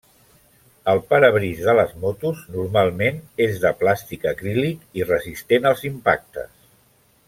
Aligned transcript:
El 0.93 1.01
parabrisa 1.11 1.67
de 1.67 1.75
les 1.81 1.93
motos 2.05 2.41
normalment 2.55 3.21
és 3.49 3.61
de 3.67 3.75
plàstic 3.83 4.29
acrílic 4.35 5.01
i 5.03 5.09
resistent 5.15 5.73
als 5.73 5.89
impactes. 5.95 6.55